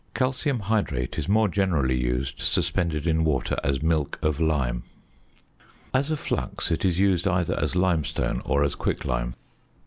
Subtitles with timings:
[0.15, 4.81] Calcium hydrate is more generally used suspended in water as "milk of lime."
[5.93, 9.35] As a flux it is used either as limestone or as quicklime.